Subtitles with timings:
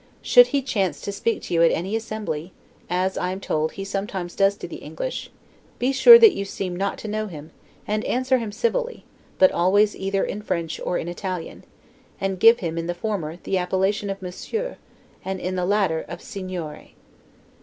[0.23, 2.53] Should he chance to speak to you at any assembly
[2.89, 5.29] (as, I am told, he sometimes does to the English),
[5.77, 7.51] be sure that you seem not to know him;
[7.87, 9.05] and answer him civilly,
[9.37, 11.65] but always either in French or in Italian;
[12.19, 14.77] and give him, in the former, the appellation of Monsieur,
[15.23, 16.95] and in the latter, of Signore.